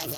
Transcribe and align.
This 0.00 0.16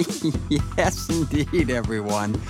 yes, 0.78 1.10
indeed, 1.10 1.68
everyone. 1.68 2.40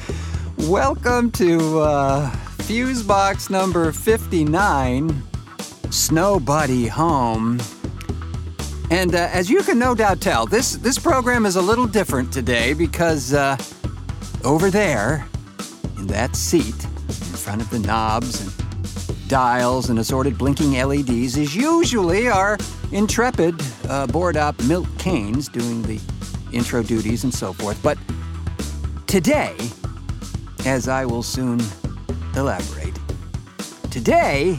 Welcome 0.58 1.32
to 1.32 1.80
uh, 1.80 2.30
Fusebox 2.58 3.50
number 3.50 3.90
59, 3.90 5.22
Snow 5.90 6.38
Body 6.38 6.86
Home. 6.86 7.60
And 8.92 9.16
uh, 9.16 9.28
as 9.32 9.50
you 9.50 9.62
can 9.62 9.80
no 9.80 9.96
doubt 9.96 10.20
tell, 10.20 10.46
this, 10.46 10.74
this 10.76 10.96
program 10.96 11.44
is 11.44 11.56
a 11.56 11.62
little 11.62 11.88
different 11.88 12.32
today 12.32 12.72
because 12.72 13.34
uh, 13.34 13.56
over 14.44 14.70
there, 14.70 15.26
in 15.98 16.06
that 16.06 16.36
seat, 16.36 16.84
in 16.84 17.36
front 17.36 17.62
of 17.62 17.70
the 17.70 17.80
knobs 17.80 18.40
and 18.40 19.28
dials 19.28 19.90
and 19.90 19.98
assorted 19.98 20.38
blinking 20.38 20.72
LEDs, 20.72 21.36
is 21.36 21.56
usually 21.56 22.28
our 22.28 22.56
intrepid 22.92 23.60
uh, 23.88 24.06
board 24.06 24.36
op 24.36 24.56
Milt 24.64 24.86
Keynes 24.98 25.48
doing 25.48 25.82
the 25.82 25.98
intro 26.52 26.82
duties 26.82 27.24
and 27.24 27.32
so 27.32 27.52
forth. 27.52 27.80
But 27.82 27.98
today, 29.06 29.56
as 30.66 30.88
I 30.88 31.04
will 31.04 31.22
soon 31.22 31.60
elaborate, 32.34 32.98
today 33.90 34.56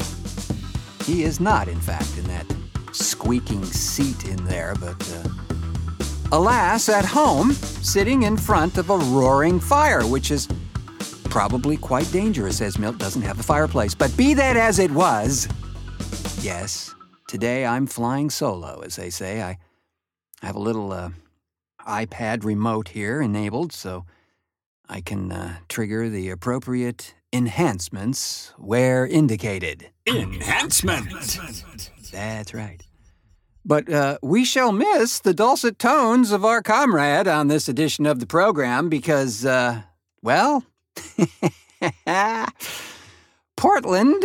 he 1.05 1.23
is 1.23 1.39
not, 1.39 1.67
in 1.67 1.79
fact, 1.79 2.17
in 2.17 2.23
that 2.25 2.45
squeaking 2.91 3.63
seat 3.65 4.25
in 4.25 4.43
there, 4.45 4.75
but 4.79 5.23
uh, 5.23 5.29
alas, 6.31 6.89
at 6.89 7.05
home, 7.05 7.51
sitting 7.53 8.23
in 8.23 8.37
front 8.37 8.77
of 8.77 8.89
a 8.89 8.97
roaring 8.97 9.59
fire, 9.59 10.05
which 10.05 10.31
is 10.31 10.47
probably 11.25 11.77
quite 11.77 12.11
dangerous 12.11 12.61
as 12.61 12.77
Milt 12.77 12.97
doesn't 12.97 13.21
have 13.21 13.39
a 13.39 13.43
fireplace. 13.43 13.95
But 13.95 14.15
be 14.17 14.33
that 14.33 14.57
as 14.57 14.79
it 14.79 14.91
was, 14.91 15.47
yes, 16.41 16.93
today 17.27 17.65
I'm 17.65 17.87
flying 17.87 18.29
solo, 18.29 18.81
as 18.85 18.97
they 18.97 19.09
say. 19.09 19.41
I 19.41 19.57
have 20.41 20.55
a 20.55 20.59
little 20.59 20.91
uh, 20.91 21.09
iPad 21.87 22.43
remote 22.43 22.89
here 22.89 23.21
enabled, 23.21 23.73
so 23.73 24.05
I 24.89 25.01
can 25.01 25.31
uh, 25.31 25.57
trigger 25.69 26.09
the 26.09 26.29
appropriate 26.29 27.15
enhancements 27.33 28.53
where 28.57 29.07
indicated. 29.07 29.89
Enhancement. 30.05 31.09
That's 32.11 32.53
right. 32.53 32.83
But 33.63 33.91
uh, 33.91 34.17
we 34.21 34.43
shall 34.43 34.71
miss 34.71 35.19
the 35.19 35.33
dulcet 35.33 35.77
tones 35.77 36.31
of 36.31 36.43
our 36.43 36.61
comrade 36.61 37.27
on 37.27 37.47
this 37.47 37.69
edition 37.69 38.05
of 38.05 38.19
the 38.19 38.25
program 38.25 38.89
because, 38.89 39.45
uh, 39.45 39.83
well, 40.21 40.65
Portland 43.55 44.23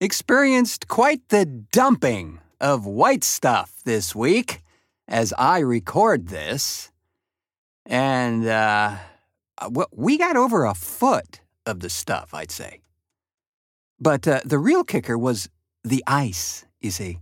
experienced 0.00 0.88
quite 0.88 1.28
the 1.28 1.46
dumping 1.46 2.40
of 2.60 2.86
white 2.86 3.24
stuff 3.24 3.80
this 3.84 4.14
week 4.14 4.60
as 5.08 5.32
I 5.38 5.60
record 5.60 6.28
this. 6.28 6.90
And 7.84 8.46
uh, 8.46 8.96
we 9.92 10.18
got 10.18 10.36
over 10.36 10.64
a 10.64 10.74
foot 10.74 11.40
of 11.64 11.80
the 11.80 11.90
stuff, 11.90 12.34
I'd 12.34 12.50
say. 12.50 12.80
But 13.98 14.26
uh, 14.28 14.40
the 14.44 14.58
real 14.58 14.84
kicker 14.84 15.16
was 15.16 15.48
the 15.84 16.02
ice, 16.06 16.64
you 16.80 16.90
see. 16.90 17.18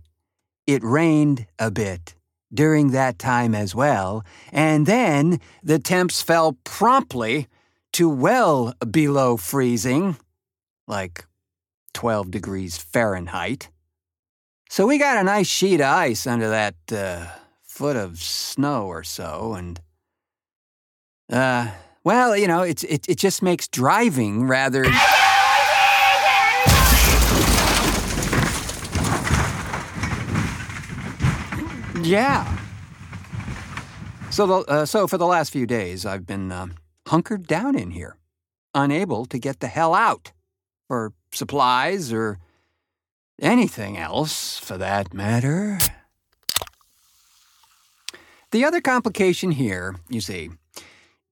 It 0.67 0.83
rained 0.83 1.45
a 1.59 1.71
bit 1.71 2.15
during 2.53 2.91
that 2.91 3.19
time 3.19 3.53
as 3.53 3.75
well, 3.75 4.23
and 4.51 4.85
then 4.85 5.39
the 5.61 5.79
temps 5.79 6.21
fell 6.21 6.57
promptly 6.63 7.47
to 7.93 8.09
well 8.09 8.73
below 8.89 9.37
freezing, 9.37 10.17
like 10.87 11.25
12 11.93 12.31
degrees 12.31 12.77
Fahrenheit. 12.77 13.69
So 14.69 14.87
we 14.87 14.97
got 14.97 15.17
a 15.17 15.23
nice 15.23 15.47
sheet 15.47 15.79
of 15.79 15.87
ice 15.87 16.27
under 16.27 16.49
that 16.49 16.75
uh, 16.91 17.27
foot 17.75 17.97
of 17.97 18.23
snow 18.23 18.87
or 18.87 19.03
so, 19.03 19.53
and 19.53 19.81
uh, 21.29 21.71
well, 22.05 22.37
you 22.37 22.47
know, 22.47 22.61
it's 22.61 22.83
it, 22.83 23.05
it 23.09 23.17
just 23.17 23.41
makes 23.41 23.67
driving 23.67 24.47
rather. 24.47 24.85
Yeah. 32.01 32.45
So, 34.29 34.47
the, 34.47 34.55
uh, 34.71 34.85
so 34.85 35.07
for 35.07 35.17
the 35.17 35.25
last 35.25 35.51
few 35.51 35.65
days, 35.65 36.05
I've 36.05 36.25
been 36.25 36.51
uh, 36.51 36.67
hunkered 37.07 37.47
down 37.47 37.75
in 37.75 37.91
here, 37.91 38.17
unable 38.73 39.25
to 39.25 39.39
get 39.39 39.59
the 39.59 39.67
hell 39.67 39.93
out 39.93 40.31
for 40.87 41.13
supplies 41.33 42.13
or 42.13 42.37
anything 43.41 43.97
else, 43.97 44.59
for 44.59 44.77
that 44.77 45.13
matter. 45.13 45.79
The 48.51 48.63
other 48.63 48.81
complication 48.81 49.51
here, 49.51 49.95
you 50.09 50.21
see, 50.21 50.49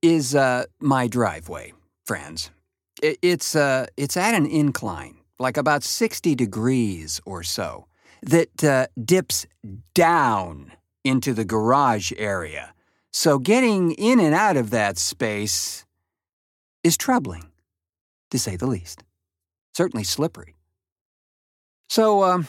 is 0.02 0.34
uh, 0.34 0.64
my 0.80 1.06
driveway, 1.08 1.72
friends. 2.04 2.50
I- 3.02 3.16
it's 3.22 3.56
uh, 3.56 3.86
it's 3.96 4.16
at 4.16 4.34
an 4.34 4.46
incline, 4.46 5.16
like 5.38 5.56
about 5.56 5.82
sixty 5.82 6.34
degrees 6.34 7.20
or 7.24 7.42
so 7.42 7.86
that 8.22 8.64
uh, 8.64 8.86
dips 9.02 9.46
down 9.94 10.72
into 11.04 11.34
the 11.34 11.44
garage 11.44 12.12
area. 12.16 12.74
So 13.12 13.38
getting 13.38 13.92
in 13.92 14.18
and 14.20 14.34
out 14.34 14.56
of 14.56 14.70
that 14.70 14.98
space 14.98 15.84
is 16.82 16.96
troubling, 16.96 17.50
to 18.30 18.38
say 18.38 18.56
the 18.56 18.66
least. 18.66 19.04
Certainly 19.76 20.04
slippery. 20.04 20.56
So, 21.88 22.24
um, 22.24 22.48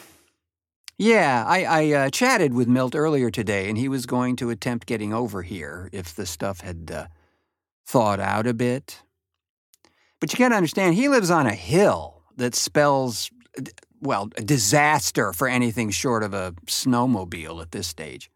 yeah, 0.98 1.44
I, 1.48 1.64
I 1.64 1.92
uh, 1.92 2.10
chatted 2.10 2.54
with 2.54 2.68
Milt 2.68 2.96
earlier 2.96 3.30
today, 3.30 3.70
and 3.70 3.78
he 3.78 3.90
was 3.90 4.06
going 4.06 4.36
to 4.38 4.50
attempt 4.50 4.88
getting 4.88 5.14
over 5.14 5.42
here 5.42 5.90
if 5.92 6.16
the 6.16 6.26
stuff 6.26 6.62
had 6.62 6.92
uh, 6.94 7.08
thawed 7.86 8.20
out 8.20 8.48
a 8.48 8.54
bit. 8.54 9.02
But 10.20 10.32
you 10.32 10.40
gotta 10.40 10.56
understand, 10.56 10.96
he 10.96 11.10
lives 11.10 11.30
on 11.30 11.46
a 11.46 11.54
hill 11.54 12.24
that 12.38 12.56
spells 12.56 13.30
well, 14.02 14.28
disaster 14.28 15.34
for 15.34 15.48
anything 15.48 15.90
short 15.90 16.24
of 16.24 16.34
a 16.34 16.54
snowmobile 16.68 17.62
at 17.62 17.72
this 17.72 17.88
stage. 17.88 18.30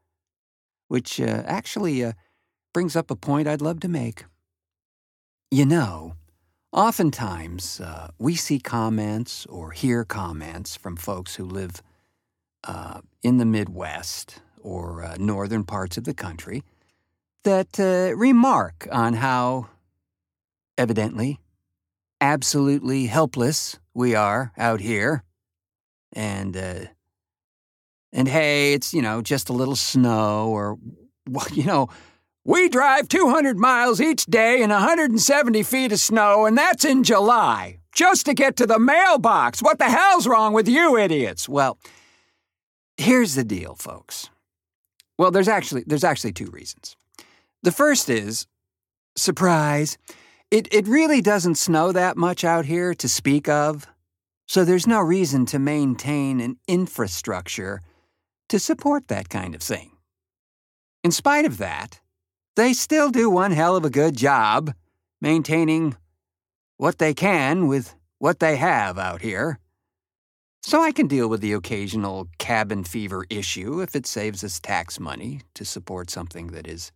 Which 0.87 1.21
uh, 1.21 1.43
actually 1.45 2.03
uh, 2.03 2.13
brings 2.73 2.95
up 2.95 3.11
a 3.11 3.15
point 3.15 3.47
I'd 3.47 3.61
love 3.61 3.79
to 3.81 3.87
make. 3.87 4.25
You 5.51 5.65
know, 5.65 6.15
oftentimes 6.71 7.79
uh, 7.79 8.09
we 8.17 8.35
see 8.35 8.59
comments 8.59 9.45
or 9.45 9.71
hear 9.71 10.03
comments 10.03 10.75
from 10.75 10.95
folks 10.95 11.35
who 11.35 11.45
live 11.45 11.81
uh, 12.63 13.01
in 13.23 13.37
the 13.37 13.45
Midwest 13.45 14.41
or 14.61 15.03
uh, 15.03 15.15
northern 15.19 15.63
parts 15.63 15.97
of 15.97 16.03
the 16.03 16.13
country 16.13 16.63
that 17.43 17.79
uh, 17.79 18.15
remark 18.15 18.87
on 18.91 19.13
how 19.13 19.67
evidently 20.77 21.39
absolutely 22.21 23.05
helpless 23.05 23.79
we 23.93 24.15
are 24.15 24.51
out 24.57 24.81
here. 24.81 25.23
And, 26.13 26.55
uh, 26.57 26.85
and 28.11 28.27
hey, 28.27 28.73
it's, 28.73 28.93
you 28.93 29.01
know, 29.01 29.21
just 29.21 29.49
a 29.49 29.53
little 29.53 29.75
snow 29.75 30.49
or, 30.49 30.77
you 31.53 31.63
know, 31.63 31.89
we 32.45 32.69
drive 32.69 33.07
200 33.07 33.57
miles 33.59 34.01
each 34.01 34.25
day 34.25 34.61
in 34.61 34.69
170 34.69 35.61
feet 35.63 35.91
of 35.91 35.99
snow, 35.99 36.45
and 36.45 36.57
that's 36.57 36.83
in 36.83 37.03
July, 37.03 37.79
just 37.93 38.25
to 38.25 38.33
get 38.33 38.55
to 38.55 38.65
the 38.65 38.79
mailbox. 38.79 39.61
What 39.61 39.77
the 39.77 39.89
hell's 39.89 40.25
wrong 40.25 40.53
with 40.53 40.67
you 40.67 40.97
idiots? 40.97 41.47
Well, 41.47 41.77
here's 42.99 43.35
the 43.35 43.43
deal, 43.43 43.75
folks. 43.75 44.29
Well, 45.17 45.31
there's 45.31 45.47
actually 45.47 45.83
there's 45.87 46.03
actually 46.03 46.33
two 46.33 46.49
reasons. 46.51 46.95
The 47.63 47.71
first 47.71 48.09
is 48.09 48.47
surprise. 49.15 49.97
It 50.51 50.67
it 50.73 50.87
really 50.87 51.21
doesn't 51.21 51.55
snow 51.55 51.91
that 51.91 52.17
much 52.17 52.43
out 52.43 52.65
here 52.65 52.93
to 52.95 53.09
speak 53.09 53.49
of. 53.49 53.87
So 54.47 54.65
there's 54.65 54.87
no 54.87 54.99
reason 54.99 55.45
to 55.47 55.59
maintain 55.59 56.39
an 56.39 56.57
infrastructure 56.67 57.81
to 58.47 58.59
support 58.59 59.07
that 59.07 59.29
kind 59.29 59.53
of 59.53 59.61
thing. 59.61 59.91
In 61.03 61.11
spite 61.11 61.45
of 61.45 61.59
that, 61.59 61.99
they 62.55 62.73
still 62.73 63.11
do 63.11 63.29
one 63.29 63.51
hell 63.51 63.75
of 63.75 63.85
a 63.85 63.89
good 63.91 64.17
job 64.17 64.73
maintaining 65.21 65.95
what 66.77 66.97
they 66.97 67.13
can 67.13 67.67
with 67.67 67.93
what 68.17 68.39
they 68.39 68.55
have 68.55 68.97
out 68.97 69.21
here. 69.21 69.59
So 70.61 70.81
I 70.81 70.91
can 70.91 71.07
deal 71.07 71.29
with 71.29 71.41
the 71.41 71.53
occasional 71.53 72.27
cabin 72.37 72.83
fever 72.83 73.25
issue 73.29 73.81
if 73.81 73.95
it 73.95 74.05
saves 74.05 74.43
us 74.43 74.59
tax 74.59 74.99
money 74.99 75.41
to 75.55 75.63
support 75.63 76.09
something 76.09 76.47
that 76.47 76.67
is 76.67 76.91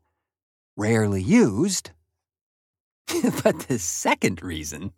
rarely 0.75 1.21
used. 1.21 1.91
but 3.43 3.59
the 3.67 3.79
second 3.79 4.41
reason, 4.41 4.91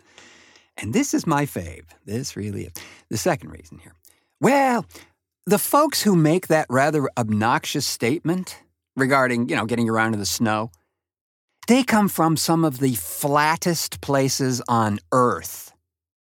and 0.78 0.94
this 0.94 1.14
is 1.14 1.28
my 1.28 1.46
fave, 1.46 1.86
this 2.06 2.36
really 2.36 2.66
is 2.66 2.74
the 3.10 3.18
second 3.18 3.52
reason 3.52 3.78
here. 3.78 3.94
Well, 4.42 4.86
the 5.46 5.60
folks 5.60 6.02
who 6.02 6.16
make 6.16 6.48
that 6.48 6.66
rather 6.70 7.08
obnoxious 7.18 7.86
statement 7.86 8.58
regarding, 8.96 9.48
you 9.48 9.56
know, 9.56 9.66
getting 9.66 9.90
around 9.90 10.14
in 10.14 10.20
the 10.20 10.26
snow, 10.26 10.72
they 11.68 11.84
come 11.84 12.08
from 12.08 12.38
some 12.38 12.64
of 12.64 12.80
the 12.80 12.96
flattest 12.96 14.02
places 14.02 14.62
on 14.68 15.00
Earth. 15.12 15.72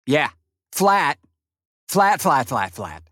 Yeah, 0.06 0.30
flat, 0.72 1.18
flat, 1.88 2.22
flat, 2.22 2.48
flat, 2.48 2.74
flat. 2.74 3.04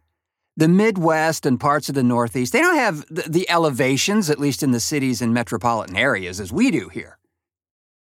The 0.56 0.68
Midwest 0.68 1.46
and 1.46 1.60
parts 1.60 1.90
of 1.90 1.96
the 1.96 2.04
Northeast, 2.04 2.54
they 2.54 2.62
don't 2.62 2.76
have 2.76 3.06
the, 3.10 3.50
elevations, 3.50 4.30
at 4.30 4.40
least 4.40 4.62
in 4.62 4.72
the 4.72 4.80
cities 4.80 5.22
and 5.22 5.34
metropolitan 5.34 5.96
areas, 5.96 6.40
as 6.40 6.54
we 6.54 6.70
do 6.70 6.90
here. 6.90 7.18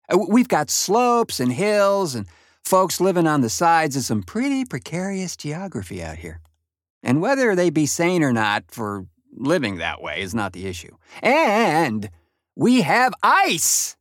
Uh, 0.07 0.19
we've 0.29 0.47
got 0.47 0.69
slopes 0.69 1.39
and 1.39 1.51
hills 1.51 2.13
and 2.13 2.27
folks 2.63 3.01
living 3.01 3.25
on 3.25 3.41
the 3.41 3.49
sides 3.49 3.95
of 3.95 4.03
some 4.03 4.21
pretty 4.21 4.65
precarious 4.65 5.35
geography 5.35 6.03
out 6.03 6.17
here. 6.17 6.41
And 7.01 7.21
whether 7.21 7.55
they 7.55 7.69
be 7.69 7.85
sane 7.85 8.23
or 8.23 8.31
not 8.31 8.65
for 8.69 9.07
living 9.35 9.77
that 9.77 10.01
way 10.01 10.21
is 10.21 10.35
not 10.35 10.53
the 10.53 10.67
issue. 10.67 10.95
And 11.21 12.09
we 12.55 12.81
have 12.81 13.13
ice! 13.23 13.97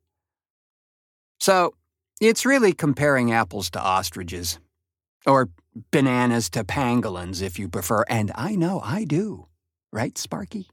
So, 1.40 1.74
it's 2.20 2.46
really 2.46 2.72
comparing 2.72 3.32
apples 3.32 3.70
to 3.70 3.80
ostriches. 3.80 4.60
Or 5.26 5.48
bananas 5.90 6.50
to 6.50 6.64
pangolins, 6.64 7.42
if 7.42 7.58
you 7.58 7.69
prefer. 7.69 8.04
And 8.08 8.30
I 8.34 8.56
know 8.56 8.80
I 8.84 9.04
do. 9.04 9.46
Right, 9.92 10.16
Sparky? 10.16 10.69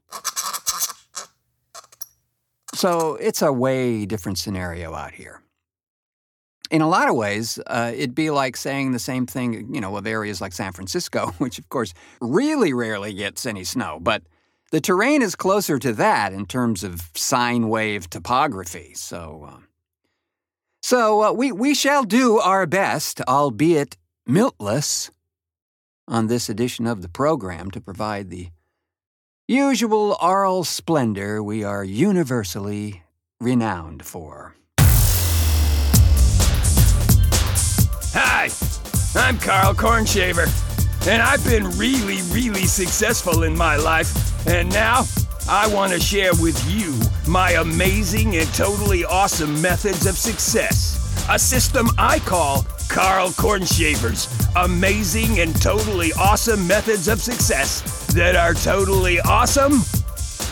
So, 2.74 3.16
it's 3.16 3.42
a 3.42 3.52
way 3.52 4.06
different 4.06 4.38
scenario 4.38 4.94
out 4.94 5.12
here. 5.12 5.42
In 6.70 6.80
a 6.80 6.88
lot 6.88 7.08
of 7.08 7.16
ways, 7.16 7.58
uh, 7.66 7.92
it'd 7.94 8.14
be 8.14 8.30
like 8.30 8.56
saying 8.56 8.92
the 8.92 8.98
same 8.98 9.26
thing, 9.26 9.74
you 9.74 9.80
know, 9.80 9.96
of 9.96 10.06
areas 10.06 10.40
like 10.40 10.52
San 10.52 10.72
Francisco, 10.72 11.34
which 11.38 11.58
of 11.58 11.68
course 11.68 11.92
really 12.20 12.72
rarely 12.72 13.12
gets 13.12 13.44
any 13.44 13.64
snow, 13.64 13.98
but 14.00 14.22
the 14.70 14.80
terrain 14.80 15.20
is 15.20 15.34
closer 15.34 15.78
to 15.78 15.92
that 15.94 16.32
in 16.32 16.46
terms 16.46 16.84
of 16.84 17.10
sine 17.14 17.68
wave 17.68 18.08
topography. 18.08 18.92
So, 18.94 19.48
uh, 19.50 19.58
so 20.82 21.24
uh, 21.24 21.32
we 21.32 21.52
we 21.52 21.74
shall 21.74 22.04
do 22.04 22.38
our 22.38 22.66
best, 22.66 23.20
albeit 23.22 23.96
miltless, 24.30 25.10
on 26.06 26.28
this 26.28 26.48
edition 26.48 26.86
of 26.86 27.02
the 27.02 27.08
program 27.08 27.68
to 27.68 27.80
provide 27.80 28.30
the 28.30 28.48
usual 29.48 30.16
aural 30.22 30.62
splendor 30.62 31.42
we 31.42 31.64
are 31.64 31.82
universally 31.82 33.02
renowned 33.40 34.04
for. 34.04 34.54
Hi, 38.12 38.48
I'm 39.16 39.36
Carl 39.38 39.74
Cornshaver, 39.74 40.46
and 41.08 41.20
I've 41.20 41.44
been 41.44 41.68
really, 41.76 42.22
really 42.30 42.66
successful 42.66 43.42
in 43.42 43.58
my 43.58 43.74
life, 43.74 44.46
and 44.46 44.68
now 44.72 45.02
I 45.48 45.66
want 45.74 45.92
to 45.92 45.98
share 45.98 46.34
with 46.34 46.56
you 46.70 46.94
my 47.28 47.50
amazing 47.54 48.36
and 48.36 48.48
totally 48.54 49.04
awesome 49.04 49.60
methods 49.60 50.06
of 50.06 50.16
success. 50.16 50.99
A 51.32 51.38
system 51.38 51.88
I 51.96 52.18
call 52.18 52.66
Carl 52.88 53.30
Cornshaver's 53.30 54.26
amazing 54.56 55.38
and 55.38 55.54
totally 55.62 56.12
awesome 56.14 56.66
methods 56.66 57.06
of 57.06 57.20
success 57.20 57.82
that 58.14 58.34
are 58.34 58.52
totally 58.52 59.20
awesome 59.20 59.74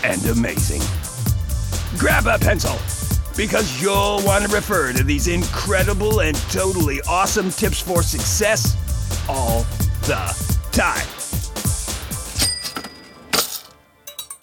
and 0.04 0.24
amazing. 0.26 0.80
Grab 1.98 2.28
a 2.28 2.38
pencil 2.38 2.78
because 3.36 3.82
you'll 3.82 4.22
want 4.24 4.44
to 4.44 4.54
refer 4.54 4.92
to 4.92 5.02
these 5.02 5.26
incredible 5.26 6.20
and 6.20 6.36
totally 6.52 7.00
awesome 7.08 7.50
tips 7.50 7.80
for 7.80 8.04
success 8.04 8.76
all 9.28 9.64
the 10.02 10.32
time. 10.70 11.08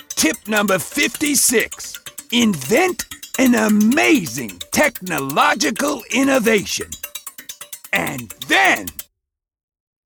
Tip 0.10 0.36
number 0.50 0.80
56 0.80 1.94
Invent 2.34 3.06
an 3.38 3.56
amazing 3.56 4.52
technological 4.72 6.02
innovation. 6.12 6.88
And 7.92 8.34
then 8.48 8.88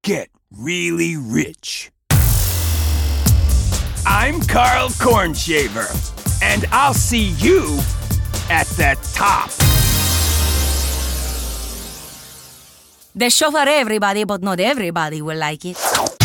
get 0.04 0.30
really 0.52 1.16
rich. 1.18 1.92
I'm 4.06 4.42
Carl 4.42 4.90
Cornshaver, 5.00 5.88
and 6.42 6.66
I'll 6.72 6.94
see 6.94 7.30
you 7.38 7.80
at 8.50 8.68
the 8.78 8.98
top. 9.14 9.50
The 13.16 13.30
show 13.30 13.52
for 13.52 13.68
everybody, 13.68 14.24
but 14.24 14.42
not 14.42 14.60
everybody 14.60 15.22
will 15.22 15.38
like 15.38 15.66
it. 15.66 16.19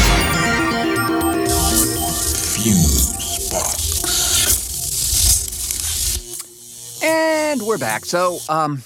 And 7.05 7.61
we're 7.63 7.77
back. 7.77 8.07
So, 8.07 8.39
um, 8.49 8.83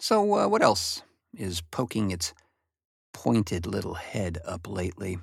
so 0.00 0.34
uh, 0.34 0.48
what 0.48 0.60
else 0.60 1.02
is 1.36 1.60
poking 1.60 2.10
its 2.10 2.34
pointed 3.14 3.64
little 3.64 3.94
head 3.94 4.38
up 4.44 4.68
lately? 4.68 5.18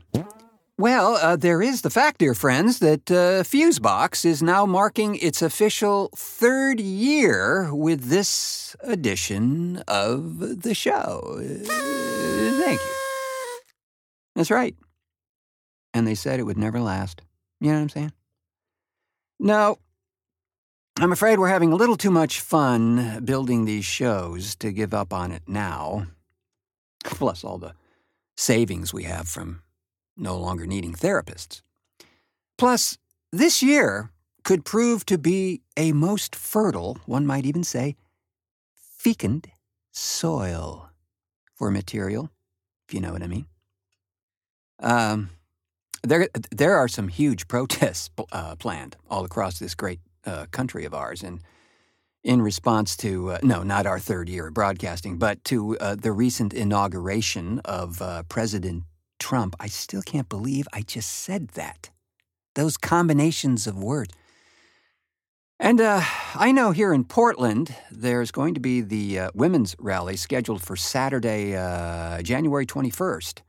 Well, 0.78 1.16
uh, 1.16 1.36
there 1.36 1.62
is 1.62 1.82
the 1.82 1.90
fact, 1.90 2.20
dear 2.20 2.34
friends, 2.34 2.80
that 2.80 3.12
uh, 3.12 3.44
Fusebox 3.44 4.24
is 4.24 4.42
now 4.42 4.66
marking 4.66 5.16
its 5.16 5.42
official 5.42 6.10
third 6.16 6.80
year 6.80 7.74
with 7.74 8.06
this 8.06 8.78
edition 8.80 9.84
of 9.88 10.62
the 10.62 10.74
show. 10.74 11.38
Uh, 11.38 12.54
thank 12.64 12.80
you. 12.80 12.96
That's 14.36 14.52
right. 14.52 14.76
And 15.94 16.08
they 16.08 16.16
said 16.16 16.40
it 16.40 16.44
would 16.44 16.58
never 16.58 16.80
last. 16.80 17.22
You 17.60 17.72
know 17.72 17.76
what 17.76 17.82
I'm 17.82 17.90
saying? 17.90 18.14
No, 19.40 19.80
I'm 20.98 21.12
afraid 21.12 21.40
we're 21.40 21.50
having 21.50 21.74
a 21.74 21.75
little 21.75 21.98
too 21.98 22.10
much 22.10 22.40
fun 22.40 23.22
building 23.25 23.66
these 23.66 23.84
shows 23.84 24.56
to 24.56 24.72
give 24.72 24.94
up 24.94 25.12
on 25.12 25.32
it 25.34 25.44
now. 25.46 26.08
Plus, 27.04 27.44
all 27.44 27.58
the 27.58 27.74
savings 28.38 28.94
we 28.94 29.04
have 29.04 29.28
from 29.28 29.62
no 30.16 30.38
longer 30.38 30.66
needing 30.66 30.94
therapists. 30.94 31.62
Plus, 32.58 32.98
this 33.30 33.62
year 33.62 34.10
could 34.46 34.64
prove 34.64 35.06
to 35.08 35.18
be 35.18 35.62
a 35.75 35.92
most 35.92 36.34
fertile, 36.34 36.98
one 37.06 37.25
might 37.25 37.46
even 37.46 37.66
say, 37.66 37.98
fecund 38.74 39.48
soil 39.92 40.90
for 41.56 41.70
material, 41.72 42.30
if 42.88 42.94
you 42.94 43.02
know 43.02 43.12
what 43.12 43.24
I 43.24 43.28
mean. 43.28 43.48
Um, 44.80 45.30
there, 46.04 46.30
there 46.52 46.78
are 46.78 46.88
some 46.88 47.10
huge 47.10 47.48
protests 47.50 48.10
uh, 48.32 48.56
planned 48.56 48.96
all 49.10 49.25
across 49.25 49.60
this 49.60 49.75
great 49.75 50.00
uh, 50.25 50.46
country 50.51 50.86
of 50.86 50.94
ours, 50.94 51.24
and 51.24 51.41
in 52.24 52.41
response 52.41 52.98
to 52.98 53.32
uh, 53.32 53.38
no, 53.44 53.63
not 53.63 53.86
our 53.86 54.00
third 54.00 54.27
year 54.27 54.48
of 54.48 54.53
broadcasting, 54.53 55.17
but 55.17 55.44
to 55.46 55.77
uh, 55.77 55.96
the 55.96 56.12
recent 56.12 56.53
inauguration 56.53 57.60
of 57.65 58.01
uh, 58.01 58.24
President 58.24 58.84
Trump. 59.20 59.55
I 59.60 59.67
still 59.67 60.01
can't 60.01 60.27
believe 60.27 60.67
I 60.74 60.82
just 60.82 61.10
said 61.10 61.50
that. 61.50 61.89
Those 62.55 62.77
combinations 62.77 63.67
of 63.67 63.77
words. 63.77 64.13
And 65.60 65.79
uh, 65.79 66.01
I 66.36 66.51
know 66.51 66.72
here 66.72 66.94
in 66.94 67.05
Portland, 67.05 67.74
there's 67.89 68.32
going 68.32 68.55
to 68.55 68.60
be 68.60 68.82
the 68.82 69.20
uh, 69.20 69.29
women's 69.34 69.74
rally 69.79 70.17
scheduled 70.17 70.62
for 70.62 70.75
Saturday, 70.75 71.55
uh, 71.55 72.22
January 72.22 72.65
21st. 72.65 73.41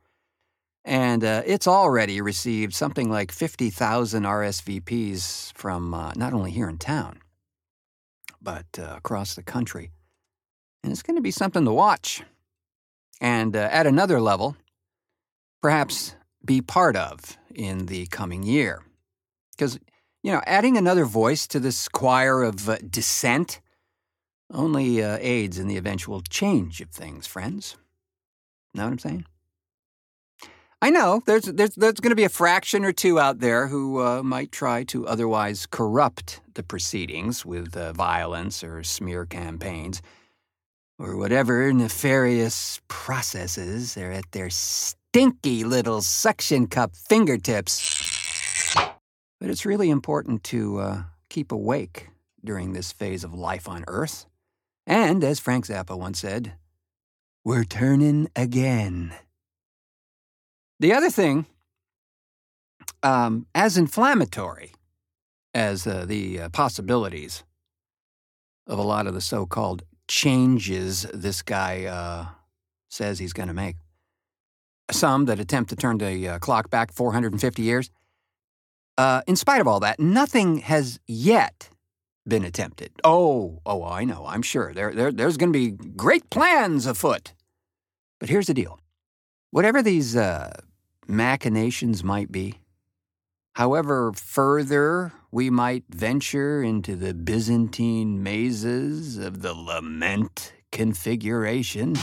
And 0.87 1.25
uh, 1.25 1.43
it's 1.45 1.67
already 1.67 2.21
received 2.21 2.73
something 2.73 3.11
like 3.11 3.33
50,000 3.33 4.23
RSVPs 4.23 5.53
from 5.55 5.93
uh, 5.93 6.13
not 6.15 6.33
only 6.33 6.53
here 6.53 6.69
in 6.69 6.79
town, 6.79 7.19
but 8.41 8.67
uh, 8.79 8.95
across 8.97 9.35
the 9.35 9.43
country. 9.43 9.91
And 10.85 10.93
it's 10.93 11.03
going 11.03 11.17
to 11.17 11.23
be 11.23 11.33
something 11.33 11.65
to 11.65 11.73
watch. 11.73 12.23
And 13.21 13.57
uh, 13.57 13.69
at 13.73 13.89
another 13.89 14.21
level, 14.21 14.57
perhaps 15.61 16.15
be 16.45 16.63
part 16.63 16.95
of 16.95 17.37
in 17.53 17.87
the 17.87 18.07
coming 18.07 18.45
year. 18.45 18.85
Because, 19.57 19.81
you 20.23 20.31
know, 20.31 20.43
adding 20.47 20.77
another 20.77 21.05
voice 21.05 21.49
to 21.49 21.59
this 21.59 21.89
choir 21.89 22.45
of 22.45 22.69
uh, 22.69 22.77
dissent 22.89 23.61
only 24.53 25.03
uh, 25.03 25.19
aids 25.21 25.59
in 25.59 25.67
the 25.67 25.79
eventual 25.79 26.21
change 26.21 26.81
of 26.81 26.91
things, 26.91 27.27
friends. 27.27 27.77
Know 28.73 28.85
what 28.85 28.93
I'm 28.93 28.99
saying? 29.01 29.27
I 30.87 30.91
know 30.91 31.21
there's 31.27 31.47
there's 31.47 31.75
there's 31.75 31.99
going 31.99 32.13
to 32.13 32.15
be 32.15 32.23
a 32.23 32.29
fraction 32.29 32.85
or 32.85 32.93
two 32.93 33.19
out 33.19 33.41
there 33.41 33.67
who 33.67 34.01
uh, 34.01 34.23
might 34.23 34.53
try 34.53 34.85
to 34.85 35.05
otherwise 35.05 35.67
corrupt 35.67 36.41
the 36.55 36.63
proceedings 36.63 37.45
with 37.45 37.77
uh, 37.77 37.93
violence 37.93 38.63
or 38.63 38.85
smear 38.85 39.27
campaigns 39.27 40.01
or 40.97 41.17
whatever 41.17 41.73
nefarious 41.73 42.81
processes 42.87 43.97
are 43.97 44.13
at 44.13 44.31
their 44.31 44.49
stinky 44.49 45.65
little 45.65 46.03
suction 46.03 46.69
cup 46.69 46.95
fingertips. 46.95 48.73
But 49.41 49.51
it's 49.51 49.67
really 49.67 49.91
important 49.91 50.45
to 50.45 50.79
uh, 50.79 51.03
keep 51.29 51.51
awake 51.51 52.11
during 52.45 52.75
this 52.75 52.93
phase 52.93 53.25
of 53.25 53.35
life 53.35 53.69
on 53.69 53.83
Earth. 53.89 54.27
And 54.87 55.25
as 55.25 55.41
Frank 55.41 55.67
Zappa 55.67 55.99
once 55.99 56.21
said, 56.21 56.53
we're 57.45 57.65
turning 57.65 58.29
again. 58.37 59.17
The 60.79 60.93
other 60.93 61.11
thing, 61.11 61.47
um, 63.03 63.47
as 63.55 63.79
inflammatory 63.79 64.73
as 65.55 65.87
uh, 65.87 66.05
the 66.07 66.41
uh, 66.41 66.49
possibilities 66.51 67.45
of 68.67 68.79
a 68.79 68.83
lot 68.83 69.07
of 69.07 69.15
the 69.15 69.21
so 69.21 69.47
called 69.47 69.83
changes 70.09 71.07
this 71.15 71.41
guy 71.41 71.85
uh, 71.85 72.27
says 72.91 73.19
he's 73.19 73.33
going 73.33 73.49
to 73.49 73.55
make, 73.55 73.77
some 74.91 75.25
that 75.25 75.41
attempt 75.41 75.71
to 75.71 75.77
turn 75.77 75.99
the 75.99 76.29
uh, 76.29 76.39
clock 76.39 76.71
back 76.71 76.93
450 76.93 77.63
years, 77.63 77.91
uh, 78.99 79.23
in 79.27 79.37
spite 79.37 79.61
of 79.61 79.67
all 79.67 79.81
that, 79.81 79.99
nothing 79.99 80.59
has 80.59 81.01
yet 81.07 81.71
been 82.27 82.45
attempted. 82.45 82.93
Oh, 83.03 83.61
oh, 83.67 83.85
I 83.85 84.05
know, 84.05 84.27
I'm 84.27 84.43
sure. 84.43 84.73
There, 84.73 84.93
there, 84.93 85.13
there's 85.13 85.37
going 85.37 85.53
to 85.53 85.59
be 85.59 85.71
great 85.71 86.29
plans 86.31 86.87
afoot. 86.87 87.33
But 88.19 88.29
here's 88.29 88.47
the 88.47 88.55
deal 88.55 88.79
whatever 89.51 89.83
these 89.83 90.17
uh, 90.17 90.53
machinations 91.07 92.03
might 92.03 92.31
be, 92.31 92.55
however 93.55 94.13
further 94.13 95.13
we 95.31 95.51
might 95.51 95.85
venture 95.91 96.63
into 96.63 96.97
the 96.97 97.15
Byzantine 97.15 98.23
mazes 98.23 99.19
of 99.19 99.43
the 99.43 99.55
lament 99.55 100.53
configuration. 100.73 101.95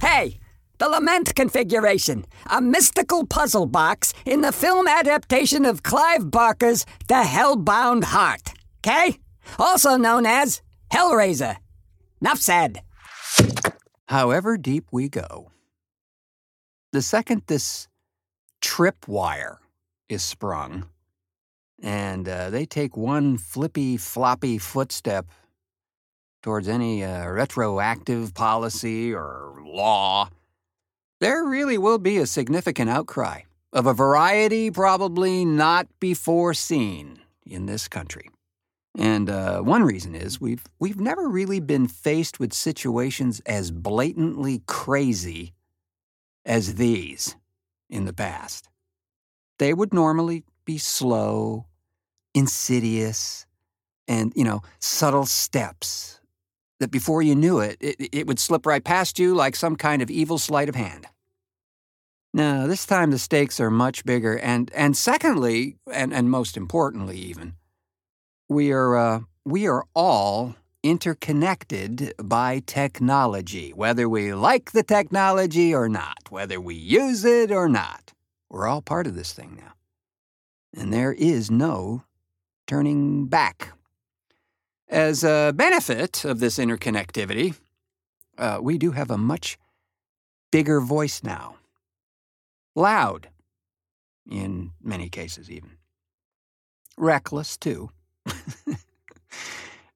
Hey, 0.00 0.38
the 0.80 0.88
Lament 0.88 1.34
Configuration, 1.34 2.24
a 2.50 2.60
mystical 2.60 3.26
puzzle 3.26 3.66
box 3.66 4.14
in 4.24 4.40
the 4.40 4.50
film 4.50 4.88
adaptation 4.88 5.66
of 5.66 5.82
Clive 5.82 6.30
Barker's 6.30 6.86
The 7.06 7.22
Hellbound 7.22 8.04
Heart. 8.04 8.54
Okay? 8.78 9.18
Also 9.58 9.96
known 9.96 10.24
as 10.24 10.62
Hellraiser. 10.90 11.58
Enough 12.22 12.38
said. 12.38 12.80
However 14.06 14.56
deep 14.56 14.86
we 14.90 15.10
go, 15.10 15.50
the 16.92 17.02
second 17.02 17.42
this 17.46 17.88
tripwire 18.60 19.58
is 20.08 20.22
sprung, 20.22 20.88
and 21.82 22.28
uh, 22.28 22.50
they 22.50 22.66
take 22.66 22.96
one 22.96 23.38
flippy 23.38 23.96
floppy 23.96 24.58
footstep 24.58 25.26
towards 26.42 26.68
any 26.68 27.04
uh, 27.04 27.28
retroactive 27.28 28.34
policy 28.34 29.12
or 29.12 29.54
law, 29.64 30.28
there 31.20 31.44
really 31.44 31.78
will 31.78 31.98
be 31.98 32.18
a 32.18 32.26
significant 32.26 32.88
outcry 32.88 33.42
of 33.72 33.86
a 33.86 33.94
variety 33.94 34.70
probably 34.70 35.44
not 35.44 35.86
before 36.00 36.54
seen 36.54 37.20
in 37.46 37.66
this 37.66 37.88
country. 37.88 38.30
And 38.98 39.30
uh, 39.30 39.60
one 39.60 39.84
reason 39.84 40.14
is 40.14 40.40
we've, 40.40 40.64
we've 40.80 40.98
never 40.98 41.28
really 41.28 41.60
been 41.60 41.86
faced 41.86 42.40
with 42.40 42.52
situations 42.52 43.40
as 43.46 43.70
blatantly 43.70 44.62
crazy 44.66 45.52
as 46.44 46.74
these 46.76 47.36
in 47.88 48.04
the 48.04 48.12
past. 48.12 48.68
They 49.58 49.74
would 49.74 49.92
normally 49.92 50.44
be 50.64 50.78
slow, 50.78 51.66
insidious, 52.34 53.46
and, 54.08 54.32
you 54.34 54.44
know, 54.44 54.62
subtle 54.78 55.26
steps 55.26 56.20
that 56.78 56.90
before 56.90 57.22
you 57.22 57.34
knew 57.34 57.60
it, 57.60 57.76
it, 57.80 58.08
it 58.12 58.26
would 58.26 58.38
slip 58.38 58.66
right 58.66 58.82
past 58.82 59.18
you 59.18 59.34
like 59.34 59.54
some 59.54 59.76
kind 59.76 60.02
of 60.02 60.10
evil 60.10 60.38
sleight 60.38 60.68
of 60.68 60.74
hand. 60.74 61.06
Now, 62.32 62.66
this 62.66 62.86
time 62.86 63.10
the 63.10 63.18
stakes 63.18 63.58
are 63.60 63.70
much 63.70 64.04
bigger, 64.04 64.38
and 64.38 64.70
and 64.72 64.96
secondly, 64.96 65.76
and 65.92 66.14
and 66.14 66.30
most 66.30 66.56
importantly, 66.56 67.18
even, 67.18 67.54
we 68.48 68.70
are 68.70 68.96
uh, 68.96 69.20
we 69.44 69.66
are 69.66 69.84
all 69.94 70.54
interconnected 70.82 72.14
by 72.22 72.62
technology, 72.66 73.72
whether 73.72 74.08
we 74.08 74.32
like 74.32 74.72
the 74.72 74.82
technology 74.82 75.74
or 75.74 75.88
not, 75.88 76.30
whether 76.30 76.60
we 76.60 76.74
use 76.74 77.24
it 77.24 77.50
or 77.50 77.68
not. 77.68 78.12
We're 78.48 78.66
all 78.66 78.82
part 78.82 79.06
of 79.06 79.14
this 79.14 79.32
thing 79.32 79.56
now, 79.60 79.72
and 80.74 80.92
there 80.92 81.12
is 81.12 81.50
no 81.50 82.04
turning 82.66 83.26
back. 83.26 83.72
As 84.88 85.22
a 85.22 85.52
benefit 85.54 86.24
of 86.24 86.40
this 86.40 86.58
interconnectivity, 86.58 87.56
uh, 88.38 88.58
we 88.60 88.78
do 88.78 88.92
have 88.92 89.10
a 89.10 89.18
much 89.18 89.58
bigger 90.50 90.80
voice 90.80 91.22
now. 91.22 91.56
Loud, 92.74 93.28
in 94.28 94.72
many 94.82 95.08
cases, 95.08 95.50
even. 95.50 95.72
Reckless, 96.96 97.56
too. 97.56 97.90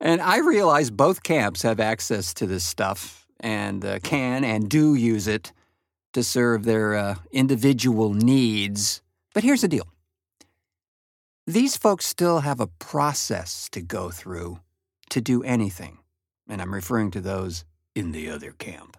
And 0.04 0.20
I 0.20 0.38
realize 0.38 0.90
both 0.90 1.22
camps 1.22 1.62
have 1.62 1.80
access 1.80 2.34
to 2.34 2.46
this 2.46 2.62
stuff 2.62 3.26
and 3.40 3.84
uh, 3.84 3.98
can 4.00 4.44
and 4.44 4.68
do 4.68 4.94
use 4.94 5.26
it 5.26 5.52
to 6.12 6.22
serve 6.22 6.64
their 6.64 6.94
uh, 6.94 7.14
individual 7.32 8.12
needs. 8.12 9.00
But 9.32 9.42
here's 9.42 9.62
the 9.62 9.68
deal 9.68 9.88
these 11.46 11.76
folks 11.76 12.06
still 12.06 12.40
have 12.40 12.60
a 12.60 12.66
process 12.66 13.68
to 13.70 13.80
go 13.80 14.10
through 14.10 14.60
to 15.10 15.20
do 15.20 15.42
anything, 15.42 15.98
and 16.48 16.60
I'm 16.60 16.74
referring 16.74 17.10
to 17.12 17.20
those 17.20 17.64
in 17.94 18.12
the 18.12 18.30
other 18.30 18.52
camp. 18.52 18.96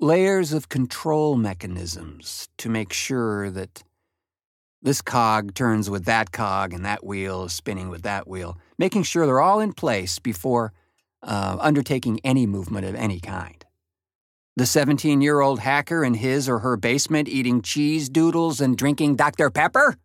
Layers 0.00 0.52
of 0.52 0.68
control 0.68 1.36
mechanisms 1.36 2.48
to 2.58 2.68
make 2.68 2.92
sure 2.92 3.50
that 3.50 3.82
this 4.86 5.02
cog 5.02 5.52
turns 5.52 5.90
with 5.90 6.04
that 6.04 6.30
cog 6.30 6.72
and 6.72 6.84
that 6.84 7.04
wheel 7.04 7.46
is 7.46 7.52
spinning 7.52 7.88
with 7.88 8.02
that 8.02 8.28
wheel, 8.28 8.56
making 8.78 9.02
sure 9.02 9.26
they're 9.26 9.40
all 9.40 9.58
in 9.58 9.72
place 9.72 10.20
before 10.20 10.72
uh, 11.24 11.56
undertaking 11.58 12.20
any 12.22 12.46
movement 12.46 12.86
of 12.86 12.94
any 12.94 13.18
kind. 13.18 13.66
The 14.54 14.64
17 14.64 15.20
year 15.20 15.40
old 15.40 15.58
hacker 15.58 16.04
in 16.04 16.14
his 16.14 16.48
or 16.48 16.60
her 16.60 16.76
basement 16.76 17.28
eating 17.28 17.62
cheese 17.62 18.08
doodles 18.08 18.60
and 18.60 18.78
drinking 18.78 19.16
Dr. 19.16 19.50
Pepper? 19.50 19.96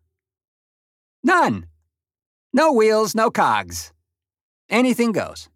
None. 1.22 1.66
No 2.52 2.72
wheels, 2.72 3.14
no 3.14 3.30
cogs. 3.30 3.92
Anything 4.68 5.12
goes. 5.12 5.48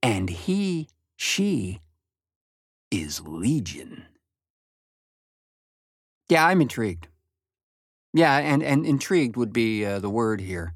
And 0.00 0.30
he, 0.30 0.86
she, 1.16 1.80
is 2.92 3.20
Legion. 3.26 4.04
Yeah, 6.28 6.46
I'm 6.46 6.60
intrigued. 6.60 7.08
Yeah, 8.12 8.36
and, 8.36 8.62
and 8.62 8.84
intrigued 8.84 9.36
would 9.36 9.52
be 9.52 9.84
uh, 9.84 9.98
the 9.98 10.10
word 10.10 10.40
here. 10.40 10.74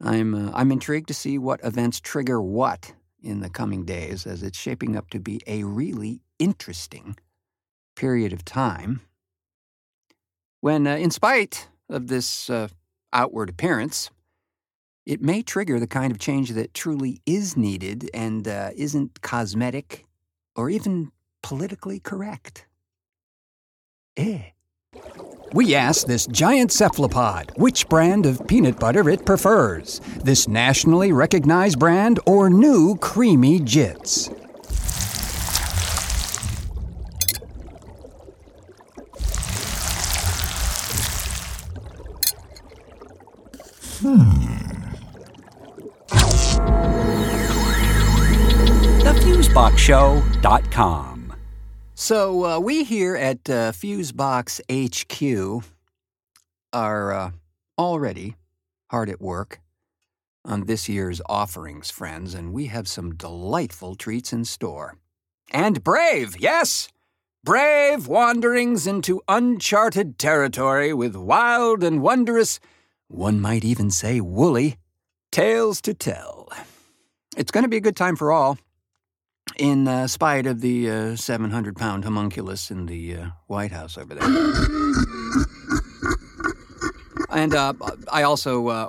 I'm, 0.00 0.34
uh, 0.34 0.52
I'm 0.54 0.70
intrigued 0.70 1.08
to 1.08 1.14
see 1.14 1.38
what 1.38 1.64
events 1.64 2.00
trigger 2.00 2.40
what 2.40 2.94
in 3.20 3.40
the 3.40 3.50
coming 3.50 3.84
days, 3.84 4.26
as 4.26 4.42
it's 4.44 4.58
shaping 4.58 4.96
up 4.96 5.10
to 5.10 5.18
be 5.18 5.40
a 5.46 5.64
really 5.64 6.20
interesting 6.38 7.16
period 7.96 8.32
of 8.32 8.44
time. 8.44 9.00
When, 10.60 10.86
uh, 10.86 10.96
in 10.96 11.10
spite 11.10 11.68
of 11.88 12.06
this 12.06 12.48
uh, 12.48 12.68
outward 13.12 13.50
appearance, 13.50 14.10
it 15.04 15.20
may 15.20 15.42
trigger 15.42 15.80
the 15.80 15.86
kind 15.86 16.12
of 16.12 16.18
change 16.18 16.50
that 16.50 16.74
truly 16.74 17.20
is 17.26 17.56
needed 17.56 18.08
and 18.14 18.46
uh, 18.46 18.70
isn't 18.76 19.22
cosmetic 19.22 20.04
or 20.54 20.70
even 20.70 21.10
politically 21.42 21.98
correct. 21.98 22.66
Eh. 24.16 24.50
We 25.52 25.74
asked 25.74 26.06
this 26.06 26.26
giant 26.26 26.72
cephalopod 26.72 27.52
which 27.56 27.88
brand 27.88 28.26
of 28.26 28.46
peanut 28.46 28.78
butter 28.78 29.08
it 29.08 29.24
prefers 29.24 30.00
this 30.22 30.46
nationally 30.46 31.12
recognized 31.12 31.78
brand 31.78 32.20
or 32.26 32.50
new 32.50 32.96
creamy 32.96 33.60
jits. 33.60 34.34
TheFuseboxShow.com. 49.02 51.17
So, 52.00 52.44
uh, 52.44 52.58
we 52.60 52.84
here 52.84 53.16
at 53.16 53.50
uh, 53.50 53.72
Fusebox 53.72 54.60
HQ 54.70 55.64
are 56.72 57.12
uh, 57.12 57.30
already 57.76 58.36
hard 58.88 59.10
at 59.10 59.20
work 59.20 59.58
on 60.44 60.66
this 60.66 60.88
year's 60.88 61.20
offerings, 61.28 61.90
friends, 61.90 62.34
and 62.34 62.52
we 62.52 62.66
have 62.66 62.86
some 62.86 63.16
delightful 63.16 63.96
treats 63.96 64.32
in 64.32 64.44
store. 64.44 64.94
And 65.50 65.82
brave, 65.82 66.36
yes! 66.38 66.86
Brave 67.42 68.06
wanderings 68.06 68.86
into 68.86 69.20
uncharted 69.26 70.20
territory 70.20 70.94
with 70.94 71.16
wild 71.16 71.82
and 71.82 72.00
wondrous, 72.00 72.60
one 73.08 73.40
might 73.40 73.64
even 73.64 73.90
say 73.90 74.20
woolly, 74.20 74.76
tales 75.32 75.80
to 75.80 75.94
tell. 75.94 76.48
It's 77.36 77.50
going 77.50 77.64
to 77.64 77.68
be 77.68 77.78
a 77.78 77.80
good 77.80 77.96
time 77.96 78.14
for 78.14 78.30
all 78.30 78.56
in 79.56 79.88
uh, 79.88 80.06
spite 80.06 80.46
of 80.46 80.60
the 80.60 80.90
uh, 80.90 81.16
700 81.16 81.76
pound 81.76 82.04
homunculus 82.04 82.70
in 82.70 82.86
the 82.86 83.16
uh, 83.16 83.26
White 83.46 83.72
House 83.72 83.98
over 83.98 84.14
there. 84.14 84.28
and 87.30 87.54
uh, 87.54 87.72
I 88.12 88.22
also 88.22 88.68
uh, 88.68 88.88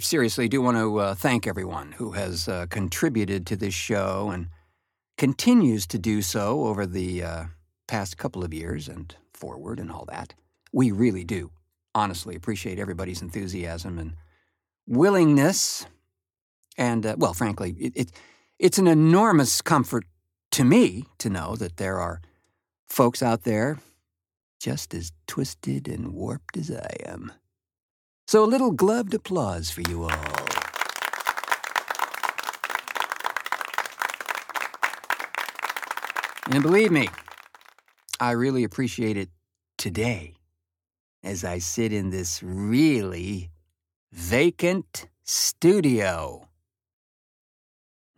seriously 0.00 0.48
do 0.48 0.60
want 0.60 0.76
to 0.76 0.98
uh, 0.98 1.14
thank 1.14 1.46
everyone 1.46 1.92
who 1.92 2.12
has 2.12 2.48
contributed 2.70 3.46
to 3.46 3.56
this 3.56 3.74
show 3.74 4.30
and 4.32 4.48
continues 5.16 5.86
to 5.88 5.98
do 5.98 6.22
so 6.22 6.66
over 6.66 6.86
the 6.86 7.22
past 7.86 8.18
couple 8.18 8.44
of 8.44 8.54
years 8.54 8.88
and 8.88 9.16
forward 9.32 9.78
and 9.80 9.90
all 9.90 10.04
that. 10.06 10.34
We 10.72 10.90
really 10.92 11.24
do 11.24 11.50
honestly 11.94 12.36
appreciate 12.36 12.78
everybody's 12.78 13.22
enthusiasm 13.22 13.98
and 13.98 14.12
willingness. 14.86 15.86
And, 16.76 17.14
well, 17.16 17.34
frankly, 17.34 17.74
it, 17.80 17.92
it 17.96 18.12
it's 18.58 18.78
an 18.78 18.88
enormous 18.88 19.62
comfort 19.62 20.04
to 20.50 20.64
me 20.64 21.04
to 21.18 21.30
know 21.30 21.54
that 21.56 21.76
there 21.76 21.98
are 21.98 22.20
folks 22.88 23.22
out 23.22 23.44
there 23.44 23.78
just 24.58 24.92
as 24.94 25.12
twisted 25.26 25.86
and 25.86 26.12
warped 26.12 26.56
as 26.56 26.70
I 26.70 26.96
am. 27.06 27.32
So 28.26 28.44
a 28.44 28.46
little 28.46 28.72
gloved 28.72 29.14
applause 29.14 29.70
for 29.70 29.82
you 29.82 30.04
all. 30.04 30.10
And 36.50 36.62
believe 36.62 36.90
me, 36.90 37.08
I 38.18 38.32
really 38.32 38.64
appreciate 38.64 39.16
it 39.16 39.28
today 39.76 40.34
as 41.22 41.44
I 41.44 41.58
sit 41.58 41.92
in 41.92 42.10
this 42.10 42.42
really 42.42 43.50
vacant 44.12 45.06
studio 45.22 46.47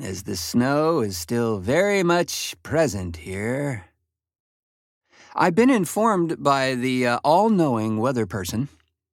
as 0.02 0.22
the 0.22 0.36
snow 0.36 1.00
is 1.00 1.18
still 1.18 1.58
very 1.58 2.02
much 2.02 2.54
present 2.62 3.18
here. 3.18 3.84
I've 5.34 5.54
been 5.54 5.70
informed 5.70 6.42
by 6.42 6.74
the 6.74 7.06
uh, 7.06 7.20
all 7.22 7.50
knowing 7.50 7.98
weather 7.98 8.26
person 8.26 8.68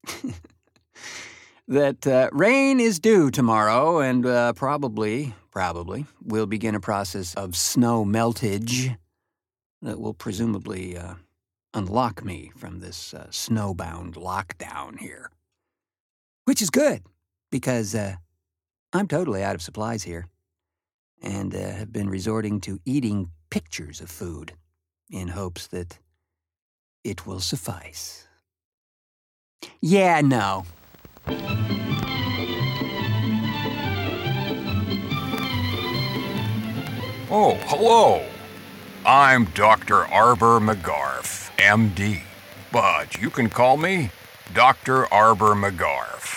that 1.67 2.07
uh, 2.07 2.29
rain 2.31 2.79
is 2.79 2.99
due 2.99 3.29
tomorrow 3.29 3.99
and 3.99 4.25
uh, 4.25 4.53
probably, 4.53 5.35
probably, 5.51 6.05
will 6.23 6.45
begin 6.45 6.73
a 6.73 6.79
process 6.79 7.35
of 7.35 7.55
snow 7.55 8.05
meltage 8.05 8.97
that 9.81 9.99
will 9.99 10.13
presumably 10.13 10.97
uh, 10.97 11.15
unlock 11.73 12.23
me 12.23 12.51
from 12.55 12.79
this 12.79 13.13
uh, 13.13 13.27
snowbound 13.29 14.13
lockdown 14.13 14.97
here. 14.97 15.29
Which 16.45 16.61
is 16.61 16.69
good 16.69 17.03
because 17.51 17.93
uh, 17.93 18.15
I'm 18.93 19.07
totally 19.07 19.43
out 19.43 19.53
of 19.53 19.61
supplies 19.61 20.03
here 20.03 20.27
and 21.21 21.55
uh, 21.55 21.59
have 21.71 21.91
been 21.91 22.09
resorting 22.09 22.59
to 22.61 22.79
eating 22.85 23.31
pictures 23.49 24.01
of 24.01 24.09
food 24.09 24.53
in 25.09 25.29
hopes 25.29 25.67
that 25.67 25.99
it 27.03 27.25
will 27.25 27.39
suffice. 27.39 28.27
Yeah, 29.81 30.21
no. 30.21 30.65
Oh, 37.29 37.55
hello. 37.65 38.25
I'm 39.05 39.45
Dr. 39.53 40.05
Arber 40.05 40.59
McGarf, 40.59 41.49
MD, 41.57 42.21
but 42.71 43.17
you 43.21 43.29
can 43.29 43.49
call 43.49 43.77
me 43.77 44.11
Dr. 44.53 45.11
Arber 45.13 45.53
McGarf. 45.53 46.36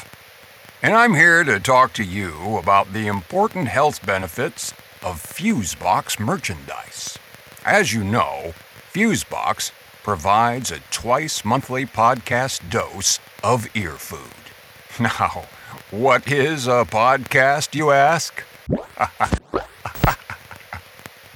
And 0.83 0.95
I'm 0.95 1.13
here 1.13 1.45
to 1.45 1.61
talk 1.61 1.93
to 1.95 2.03
you 2.03 2.57
about 2.57 2.95
the 2.95 3.07
important 3.07 3.69
health 3.69 4.07
benefits 4.07 4.73
of 5.03 5.23
Fusebox 5.23 6.19
merchandise. 6.19 7.19
As 7.67 7.93
you 7.93 8.03
know, 8.03 8.55
Fusebox 8.91 9.73
provides 10.03 10.71
a 10.71 10.79
twice 10.91 11.45
monthly 11.45 11.85
podcast 11.85 12.71
dose 12.71 13.19
of 13.45 13.69
ear 13.77 13.93
food. 13.93 14.33
Now, 14.99 15.45
what 15.91 16.33
is 16.33 16.67
a 16.67 16.87
podcast, 16.89 17.75
you 17.75 17.91
ask? 17.91 18.43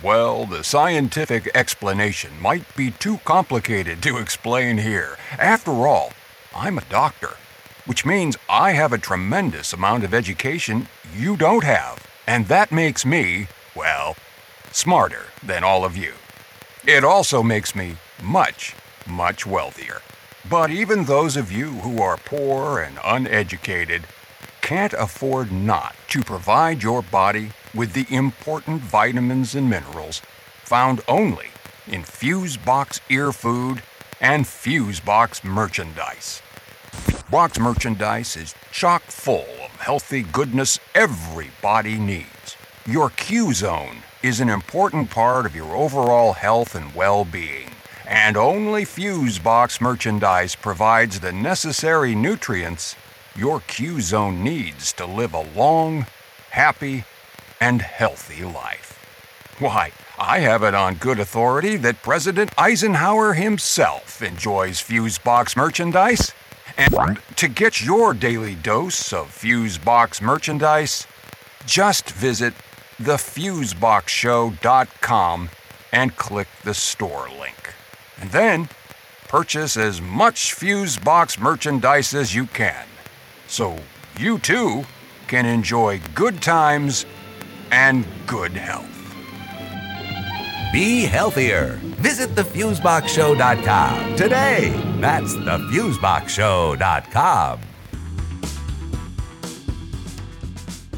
well, 0.03 0.47
the 0.47 0.65
scientific 0.65 1.51
explanation 1.55 2.41
might 2.41 2.75
be 2.75 2.93
too 2.93 3.19
complicated 3.27 4.03
to 4.05 4.17
explain 4.17 4.79
here. 4.79 5.19
After 5.39 5.87
all, 5.87 6.15
I'm 6.55 6.79
a 6.79 6.85
doctor 6.89 7.37
which 7.87 8.07
means 8.07 8.37
I 8.49 8.73
have 8.73 8.93
a 8.93 8.99
tremendous 8.99 9.73
amount 9.73 10.05
of 10.05 10.15
education 10.15 10.89
you 11.17 11.37
don't 11.37 11.65
have. 11.65 12.07
And 12.27 12.47
that 12.49 12.73
makes 12.73 13.05
me, 13.05 13.49
well, 13.75 14.17
smarter 14.73 15.27
than 15.43 15.63
all 15.65 15.85
of 15.85 15.97
you. 15.97 16.15
It 16.87 17.05
also 17.05 17.43
makes 17.43 17.75
me 17.75 17.97
much, 18.23 18.75
much 19.07 19.47
wealthier. 19.47 20.01
But 20.49 20.71
even 20.71 21.05
those 21.05 21.37
of 21.37 21.51
you 21.51 21.71
who 21.71 22.03
are 22.03 22.19
poor 22.19 22.81
and 22.81 22.99
uneducated 23.05 24.07
can't 24.61 24.93
afford 24.95 25.53
not 25.53 25.95
to 26.09 26.23
provide 26.23 26.83
your 26.83 27.03
body 27.03 27.51
with 27.75 27.93
the 27.93 28.07
important 28.15 28.81
vitamins 28.81 29.55
and 29.55 29.69
minerals 29.69 30.21
found 30.63 31.03
only 31.09 31.49
in 31.87 32.03
Fusebox 32.03 33.01
ear 33.11 33.33
food 33.33 33.83
and 34.21 34.45
Fusebox 34.45 35.45
merchandise. 35.45 36.41
Box 37.31 37.59
merchandise 37.59 38.37
is 38.37 38.55
chock 38.71 39.03
full 39.05 39.47
of 39.65 39.71
healthy 39.81 40.23
goodness 40.25 40.79
everybody 40.95 41.99
needs. 41.99 42.55
Your 42.85 43.09
Q 43.09 43.55
Zone 43.55 44.03
is 44.23 44.41
an 44.41 44.51
important 44.51 45.09
part 45.09 45.47
of 45.47 45.57
your 45.57 45.75
overall 45.75 46.35
health 46.35 46.75
and 46.75 46.95
well 46.95 47.25
being, 47.25 47.71
and 48.07 48.37
only 48.37 48.85
Fusebox 48.85 49.81
merchandise 49.81 50.55
provides 50.55 51.21
the 51.21 51.33
necessary 51.33 52.15
nutrients 52.15 52.95
your 53.35 53.61
Q 53.61 54.03
Zone 54.03 54.45
needs 54.45 54.93
to 54.93 55.07
live 55.07 55.33
a 55.33 55.49
long, 55.57 56.07
happy, 56.51 57.05
and 57.59 57.81
healthy 57.81 58.45
life. 58.45 59.01
Why, 59.59 59.93
I 60.19 60.41
have 60.41 60.63
it 60.63 60.75
on 60.75 60.97
good 60.97 61.19
authority 61.19 61.77
that 61.79 62.03
President 62.03 62.53
Eisenhower 62.59 63.33
himself 63.33 64.21
enjoys 64.21 64.83
Fusebox 64.83 65.57
merchandise. 65.57 66.35
And 66.77 67.21
to 67.37 67.49
get 67.49 67.81
your 67.81 68.13
daily 68.15 68.57
dose 68.57 69.13
of 69.13 69.29
Fusebox 69.29 70.21
merchandise, 70.21 71.07
just 71.67 72.11
visit 72.11 72.53
thefuseboxshow.com 73.01 75.51
and 75.93 76.17
click 76.17 76.49
the 76.65 76.75
store 76.75 77.29
link. 77.39 77.73
And 78.21 78.31
then 78.31 78.69
purchase 79.29 79.77
as 79.77 80.01
much 80.01 80.55
Fusebox 80.55 81.39
merchandise 81.41 82.15
as 82.15 82.35
you 82.35 82.47
can, 82.47 82.87
so 83.47 83.79
you 84.19 84.39
too 84.39 84.85
can 85.29 85.47
enjoy 85.47 86.01
good 86.15 86.43
times 86.43 87.07
and 87.71 88.05
good 88.27 88.53
health. 88.53 88.94
Be 90.75 91.05
healthier. 91.05 91.79
Visit 92.03 92.31
thefuseboxshow.com 92.31 94.17
today. 94.17 94.71
That's 94.99 95.37
thefuseboxshow.com. 95.37 97.61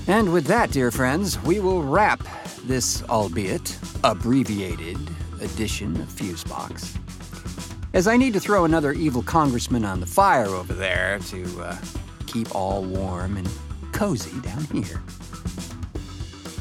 And 0.07 0.33
with 0.33 0.47
that, 0.47 0.71
dear 0.71 0.91
friends, 0.91 1.39
we 1.43 1.61
will 1.61 1.83
wrap 1.83 2.27
this, 2.65 3.03
albeit 3.11 3.79
abbreviated, 4.03 4.97
edition 5.43 5.95
of 6.01 6.09
Fusebox. 6.09 6.97
as 7.93 8.09
I 8.09 8.17
need 8.17 8.33
to 8.33 8.41
throw 8.41 8.65
another 8.65 8.93
evil 8.93 9.23
congressman 9.23 9.85
on 9.85 10.01
the 10.01 10.07
fire 10.07 10.47
over 10.47 10.73
there 10.73 11.19
to 11.27 11.61
uh, 11.61 11.77
keep 12.27 12.55
all 12.55 12.83
warm 12.83 13.37
and 13.37 13.47
cozy 13.93 14.41
down 14.41 14.65
here. 14.73 15.03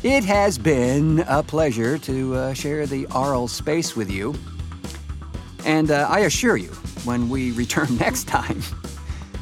It 0.06 0.24
has 0.26 0.60
been 0.60 1.26
a 1.28 1.42
pleasure 1.42 1.98
to 1.98 2.36
uh, 2.36 2.54
share 2.54 2.86
the 2.86 3.08
aural 3.08 3.48
space 3.48 3.96
with 3.96 4.12
you. 4.12 4.36
And 5.66 5.90
uh, 5.90 6.06
I 6.08 6.20
assure 6.20 6.58
you, 6.58 6.70
when 7.06 7.28
we 7.28 7.52
return 7.64 7.98
next 7.98 8.28
time, 8.28 8.62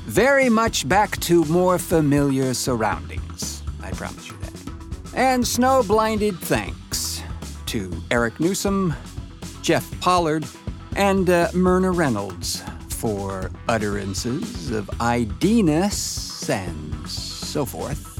very 0.05 0.47
much 0.47 0.87
back 0.87 1.19
to 1.19 1.43
more 1.47 1.77
familiar 1.77 2.53
surroundings. 2.53 3.61
I 3.81 3.91
promise 3.91 4.29
you 4.29 4.37
that. 4.37 5.13
And 5.13 5.45
snow 5.45 5.83
blinded 5.83 6.39
thanks 6.39 7.21
to 7.65 7.91
Eric 8.09 8.39
Newsome, 8.39 8.93
Jeff 9.61 9.99
Pollard, 9.99 10.45
and 10.95 11.29
uh, 11.29 11.49
Merna 11.49 11.93
Reynolds 11.93 12.63
for 12.87 13.51
utterances 13.67 14.71
of 14.71 14.87
idiness 15.01 16.49
and 16.49 17.09
so 17.09 17.65
forth. 17.65 18.12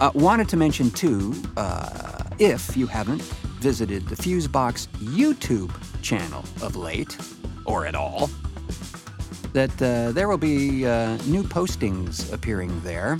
Uh, 0.00 0.10
wanted 0.14 0.48
to 0.48 0.56
mention, 0.56 0.90
too, 0.90 1.34
uh, 1.58 2.24
if 2.38 2.74
you 2.74 2.86
haven't 2.86 3.20
visited 3.60 4.08
the 4.08 4.16
Fusebox 4.16 4.88
YouTube 4.96 5.70
channel 6.00 6.42
of 6.62 6.74
late, 6.74 7.18
or 7.66 7.84
at 7.84 7.94
all, 7.94 8.30
that 9.52 9.70
uh, 9.82 10.10
there 10.12 10.26
will 10.26 10.38
be 10.38 10.86
uh, 10.86 11.18
new 11.26 11.42
postings 11.42 12.32
appearing 12.32 12.80
there. 12.80 13.18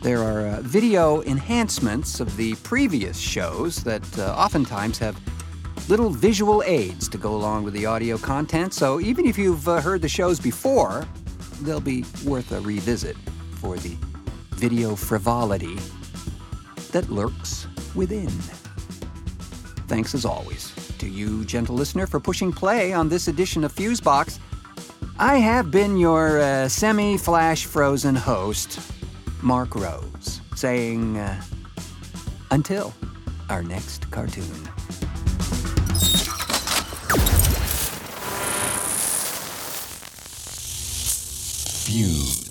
There 0.00 0.22
are 0.22 0.46
uh, 0.46 0.60
video 0.60 1.22
enhancements 1.24 2.20
of 2.20 2.36
the 2.36 2.54
previous 2.62 3.18
shows 3.18 3.82
that 3.82 4.06
uh, 4.16 4.32
oftentimes 4.36 4.96
have 4.98 5.18
little 5.88 6.10
visual 6.10 6.62
aids 6.66 7.08
to 7.08 7.18
go 7.18 7.34
along 7.34 7.64
with 7.64 7.74
the 7.74 7.84
audio 7.84 8.16
content, 8.16 8.74
so 8.74 9.00
even 9.00 9.26
if 9.26 9.36
you've 9.36 9.64
heard 9.64 10.02
the 10.02 10.08
shows 10.08 10.38
before, 10.38 11.04
they'll 11.62 11.80
be 11.80 12.04
worth 12.24 12.52
a 12.52 12.60
revisit 12.60 13.16
for 13.60 13.76
the 13.78 13.96
video 14.58 14.96
frivolity 14.96 15.78
that 16.90 17.08
lurks 17.10 17.68
within. 17.94 18.28
Thanks 19.86 20.14
as 20.14 20.24
always 20.24 20.74
to 20.98 21.08
you, 21.08 21.44
gentle 21.44 21.76
listener, 21.76 22.06
for 22.08 22.18
pushing 22.18 22.52
play 22.52 22.92
on 22.92 23.08
this 23.08 23.28
edition 23.28 23.62
of 23.62 23.72
Fusebox. 23.72 24.40
I 25.18 25.36
have 25.36 25.70
been 25.70 25.96
your 25.96 26.40
uh, 26.40 26.68
semi 26.68 27.16
flash 27.16 27.66
frozen 27.66 28.16
host, 28.16 28.80
Marc 29.42 29.76
Rose, 29.76 30.40
saying, 30.56 31.18
uh, 31.18 31.40
until 32.50 32.92
our 33.48 33.62
next 33.62 34.10
cartoon. 34.10 34.44
Fuse. 41.86 42.47